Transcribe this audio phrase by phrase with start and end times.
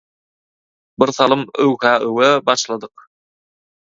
[1.03, 3.05] Bir salym «öwh-ä öwe» başladyk.